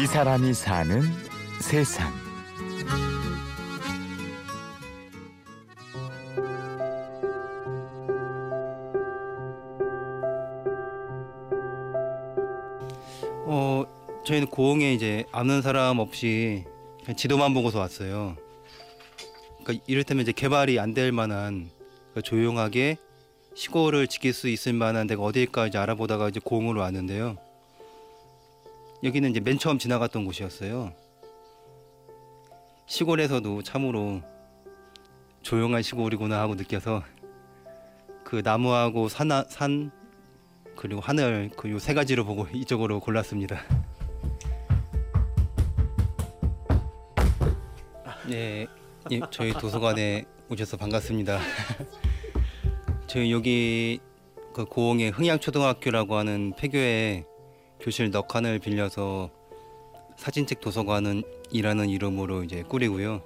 [0.00, 1.02] 이 사람이 사는
[1.60, 2.10] 세상.
[13.46, 13.84] 어
[14.24, 16.64] 저희는 고흥에 이제 아는 사람 없이
[17.04, 18.36] 그냥 지도만 보고서 왔어요.
[19.62, 21.70] 그러니까 이를테면 이제 개발이 안 될 만한
[22.12, 22.96] 그러니까 조용하게
[23.54, 27.36] 시골을 지킬 수 있을 만한 데가 어디일까 이제 알아보다가 이제 고흥으로 왔는데요.
[29.02, 30.92] 여기는 이제 맨 처음 지나갔던 곳이었어요.
[32.86, 34.20] 시골에서도 참으로
[35.42, 37.02] 조용한 시골이구나 하고 느껴서
[38.24, 39.90] 그 나무하고 산, 산
[40.76, 43.60] 그리고 하늘 그 요 세 가지로 보고 이쪽으로 골랐습니다.
[48.28, 48.66] 네,
[49.10, 51.40] 예, 저희 도서관에 오셔서 반갑습니다.
[53.08, 53.98] 저희 여기
[54.52, 57.24] 그 고흥의 흥양초등학교라고 하는 폐교에
[57.80, 59.30] 교실 넉 칸을 빌려서
[60.16, 63.22] 사진책 도서관은이라는 이름으로 이제 꾸리고요.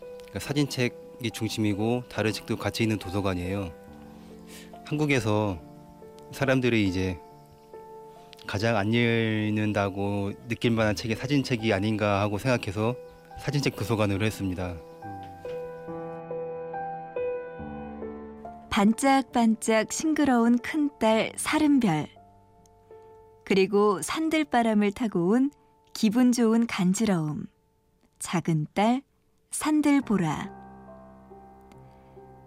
[0.00, 3.72] 그러니까 사진책이 중심이고 다른 책도 같이 있는 도서관이에요.
[4.84, 5.58] 한국에서
[6.32, 7.16] 사람들이 이제
[8.46, 12.96] 가장 안 읽는다고 느낄 만한 책이 사진책이 아닌가 하고 생각해서
[13.38, 14.76] 사진책 도서관으로 했습니다.
[18.68, 22.21] 반짝반짝 싱그러운 큰딸 사른별.
[23.44, 25.50] 그리고 산들바람을 타고 온
[25.92, 27.46] 기분 좋은 간지러움.
[28.18, 29.02] 작은 딸
[29.50, 30.50] 산들보라.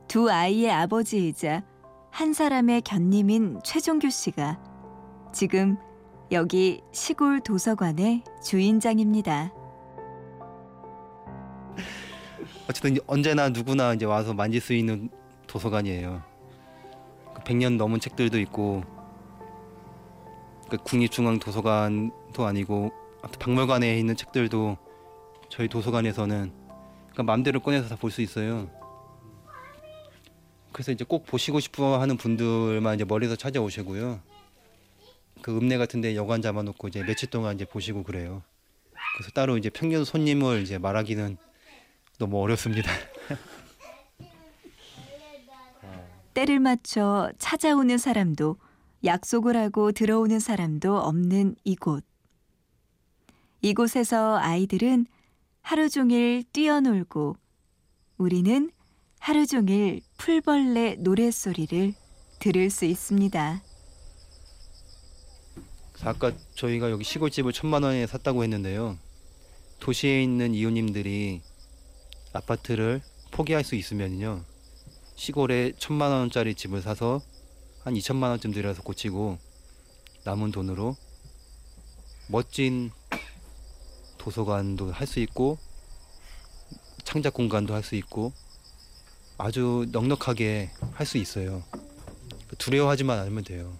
[0.08, 1.64] 두 아이의 아버지이자
[2.12, 4.58] 한 사람의 견님인 최종규 씨가
[5.34, 5.78] 지금
[6.32, 9.54] 여기 시골 도서관의 주인장입니다.
[12.70, 15.10] 어쨌든 언제나 누구나 이제 와서 만질 수 있는
[15.46, 16.24] 도서관이에요.
[17.44, 18.84] 100년 그 넘은 책들도 있고
[20.70, 22.92] 그 국립중앙도서관도 아니고
[23.40, 24.78] 박물관에 있는 책들도
[25.50, 26.52] 저희 도서관에서는
[27.12, 28.70] 그러니까 마음대로 꺼내서 다 볼 수 있어요.
[30.72, 34.20] 그래서 이제 꼭 보시고 싶어 하는 분들만 이제 멀리서 찾아오시고요.
[35.42, 38.44] 그 읍내 같은데 여관 잡아놓고 이제 며칠 동안 이제 보시고 그래요.
[39.16, 41.38] 그래서 따로 이제 평균 손님을 이제 말하기는
[42.20, 42.92] 너무 어렵습니다.
[46.34, 48.58] 때를 맞춰 찾아오는 사람도
[49.06, 52.04] 약속을 하고 들어오는 사람도 없는 이곳.
[53.62, 55.06] 이곳에서 아이들은
[55.62, 57.38] 하루 종일 뛰어놀고
[58.18, 58.72] 우리는
[59.20, 61.94] 하루 종일 풀벌레 노랫소리를
[62.40, 63.62] 들을 수 있습니다.
[66.04, 68.98] 아까 저희가 여기 시골집을 천만 원에 샀다고 했는데요.
[69.80, 71.42] 도시에 있는 이웃님들이
[72.34, 73.02] 아파트를
[73.32, 74.44] 포기할 수 있으면요.
[75.16, 77.22] 시골에 천만 원짜리 집을 사서
[77.86, 79.38] 한 2천만 원쯤 들여서 고치고
[80.26, 80.98] 남은 돈으로
[82.28, 82.90] 멋진
[84.18, 85.60] 도서관도 할 수 있고
[87.04, 88.34] 창작 공간도 할 수 있고
[89.38, 91.62] 아주 넉넉하게 할 수 있어요.
[92.58, 93.72] 두려워하지만 않으면 돼요.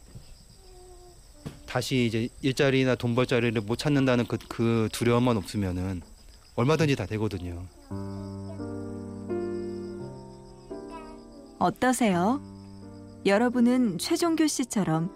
[1.66, 6.04] 다시 이제 일자리나 돈 벌 자리를 못 찾는다는 그, 그 두려움만 없으면은
[6.56, 7.66] 얼마든지 다 되거든요.
[11.58, 12.40] 어떠세요?
[13.26, 15.12] 여러분은 최종규 씨처럼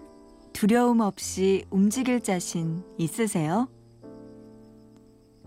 [0.51, 3.67] 두려움 없이 움직일 자신 있으세요?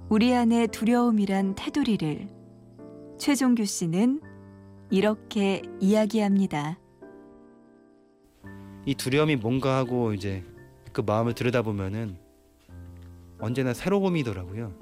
[0.08, 2.28] 우리 안의 두려움이란 테두리를
[3.18, 4.20] 최종규 씨는
[4.90, 6.78] 이렇게 이야기합니다.
[8.84, 10.44] 이 두려움이 뭔가 하고 이제
[10.92, 12.16] 그 마음을 들여다보면은
[13.40, 14.72] 언제나 새로움이더라고요.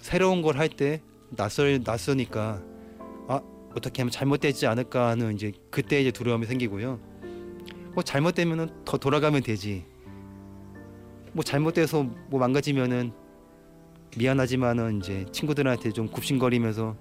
[0.00, 1.02] 새로운 걸 할 때
[1.36, 2.62] 낯설 낯서니까
[3.28, 3.40] 아
[3.76, 6.98] 어떻게 하면 잘못되지 않을까 하는 이제 그때 이제 두려움이 생기고요.
[7.94, 9.84] 뭐 잘못되면은 더 돌아가면 되지.
[11.32, 13.12] 뭐 잘못돼서 뭐 망가지면은
[14.16, 16.96] 미안하지만은 이제 친구들한테 좀 굽신거리면서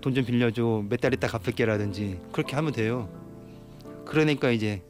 [0.00, 3.08] 돈 좀 빌려줘 몇 달 있다 갚을게라든지 그렇게 하면 돼요.
[4.06, 4.82] 그러니까 이제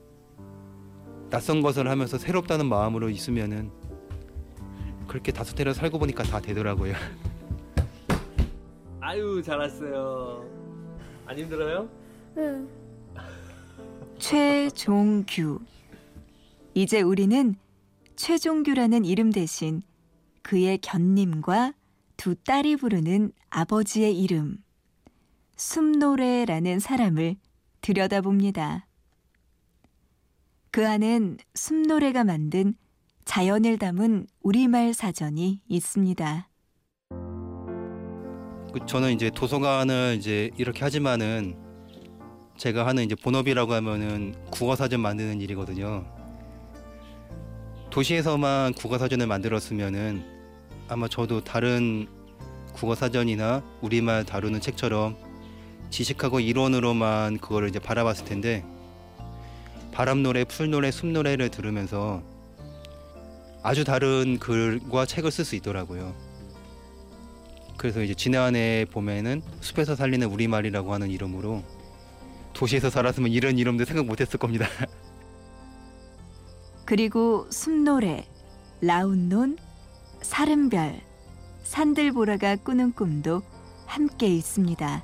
[1.31, 3.71] 낯선 것을 하면서 새롭다는 마음으로 있으면은
[5.09, 6.95] 그렇게 다소태로 살고 보니까 다 되더라고요.
[9.01, 10.45] 아유 잘 왔어요.
[11.27, 11.89] 안 힘들어요?
[12.39, 12.69] 응.
[14.21, 15.61] 최종규.
[16.75, 17.57] 이제 우리는
[18.17, 19.83] 최종규라는 이름 대신
[20.43, 21.73] 그의 견님과
[22.19, 24.59] 두 딸이 부르는 아버지의 이름,
[25.57, 27.37] 숨노래라는 사람을
[27.81, 28.87] 들여다봅니다.
[30.71, 32.75] 그 안엔 숨노래가 만든
[33.25, 36.49] 자연을 담은 우리말 사전이 있습니다.
[38.73, 41.70] 그 저는 이제 도서관을 이제 이렇게 하지만은
[42.61, 46.05] 제가 하는 이제 본업이라고 하면은 국어 사전 만드는 일이거든요.
[47.89, 50.23] 도시에서만 국어 사전을 만들었으면은
[50.87, 52.07] 아마 저도 다른
[52.75, 55.17] 국어 사전이나 우리말 다루는 책처럼
[55.89, 58.63] 지식하고 이론으로만 그거를 이제 바라봤을 텐데
[59.91, 62.23] 바람 노래, 풀 노래, 숲 노래를 들으면서
[63.63, 66.15] 아주 다른 글과 책을 쓸 수 있더라고요.
[67.79, 71.80] 그래서 이제 지난해 봄에는 숲에서 살리는 우리말이라고 하는 이름으로
[72.61, 74.67] 도시에서 살았으면 이런 이름도 생각 못했을 겁니다.
[76.85, 78.27] 그리고 숲노래,
[78.83, 79.57] 라운논,
[80.21, 81.01] 사름별,
[81.63, 83.41] 산들보라가 꾸는 꿈도
[83.87, 85.03] 함께 있습니다.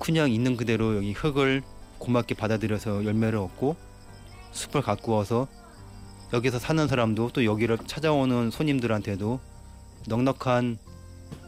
[0.00, 1.62] 그냥 있는 그대로 여기 흙을
[1.98, 3.76] 고맙게 받아들여서 열매를 얻고
[4.50, 5.46] 숲을 가꾸어서
[6.32, 9.38] 여기서 사는 사람도 또 여기를 찾아오는 손님들한테도
[10.08, 10.78] 넉넉한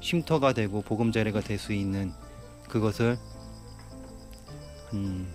[0.01, 2.13] 쉼터가 되고 보금자리가 될 수 있는
[2.69, 3.19] 그것을
[4.95, 5.27] 한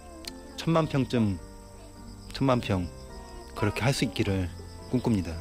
[0.56, 1.38] 천만 평쯤
[2.33, 2.88] 천만 평
[3.56, 4.50] 그렇게 할 수 있기를
[4.89, 5.35] 꿈꿉니다.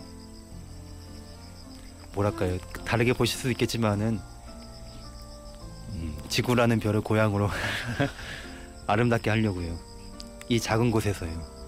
[2.14, 4.18] 뭐랄까요 다르게 보실 수 있겠지만은
[5.90, 7.48] 음, 지구라는 별을 고향으로
[8.88, 9.78] 아름답게 하려고요.
[10.48, 11.58] 이 작은 곳에서요.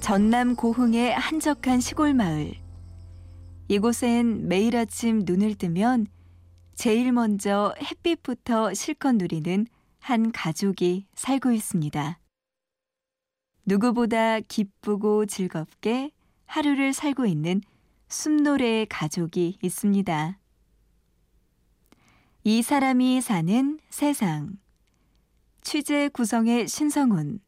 [0.00, 2.54] 전남 고흥의 한적한 시골 마을.
[3.68, 6.06] 이곳엔 매일 아침 눈을 뜨면
[6.78, 9.66] 제일 먼저 햇빛부터 실컷 누리는
[9.98, 12.20] 한 가족이 살고 있습니다.
[13.64, 16.12] 누구보다 기쁘고 즐겁게
[16.46, 17.62] 하루를 살고 있는
[18.06, 20.38] 숲노래의 가족이 있습니다.
[22.44, 24.56] 이 사람이 사는 세상.
[25.62, 27.40] 취재 구성의 신성훈,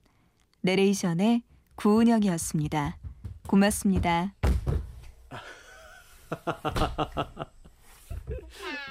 [0.63, 1.45] 내레이션의
[1.77, 2.99] 구은영이었습니다.
[3.47, 4.35] 고맙습니다.